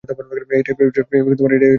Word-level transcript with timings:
এটাই 0.59 0.85
হচ্ছে 0.87 1.01
প্রথম 1.03 1.45
কাজ! 1.51 1.61